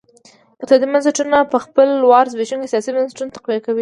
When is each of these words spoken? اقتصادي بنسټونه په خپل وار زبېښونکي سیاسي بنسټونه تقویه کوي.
اقتصادي 0.59 0.85
بنسټونه 0.91 1.37
په 1.51 1.57
خپل 1.65 1.87
وار 2.09 2.25
زبېښونکي 2.33 2.71
سیاسي 2.73 2.89
بنسټونه 2.95 3.31
تقویه 3.35 3.59
کوي. 3.63 3.69